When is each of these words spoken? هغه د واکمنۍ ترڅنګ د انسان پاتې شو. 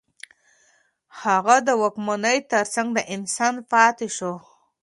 هغه 1.23 1.55
د 1.67 1.69
واکمنۍ 1.81 2.37
ترڅنګ 2.51 2.87
د 2.93 2.99
انسان 3.15 3.55
پاتې 3.71 4.07
شو. 4.17 4.33